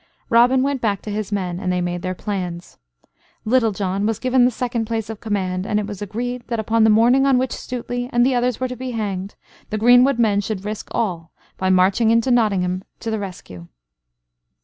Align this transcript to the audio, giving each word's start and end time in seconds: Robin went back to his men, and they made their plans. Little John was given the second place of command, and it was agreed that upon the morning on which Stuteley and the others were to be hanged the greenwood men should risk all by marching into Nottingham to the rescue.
Robin 0.31 0.63
went 0.63 0.81
back 0.81 0.99
to 1.03 1.11
his 1.11 1.31
men, 1.31 1.59
and 1.59 1.71
they 1.71 1.79
made 1.79 2.01
their 2.01 2.15
plans. 2.15 2.79
Little 3.45 3.71
John 3.71 4.07
was 4.07 4.17
given 4.17 4.45
the 4.45 4.49
second 4.49 4.85
place 4.85 5.11
of 5.11 5.19
command, 5.19 5.67
and 5.67 5.79
it 5.79 5.85
was 5.85 6.01
agreed 6.01 6.41
that 6.47 6.59
upon 6.59 6.83
the 6.83 6.89
morning 6.89 7.27
on 7.27 7.37
which 7.37 7.51
Stuteley 7.51 8.09
and 8.11 8.25
the 8.25 8.33
others 8.33 8.59
were 8.59 8.67
to 8.67 8.75
be 8.75 8.93
hanged 8.93 9.35
the 9.69 9.77
greenwood 9.77 10.17
men 10.17 10.41
should 10.41 10.65
risk 10.65 10.87
all 10.91 11.31
by 11.55 11.69
marching 11.69 12.09
into 12.09 12.31
Nottingham 12.31 12.83
to 12.99 13.11
the 13.11 13.19
rescue. 13.19 13.67